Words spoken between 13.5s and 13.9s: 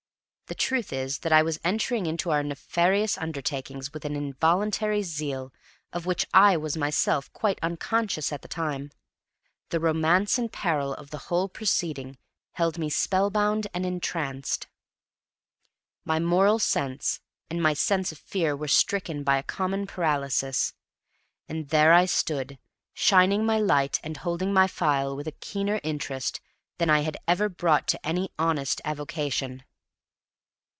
and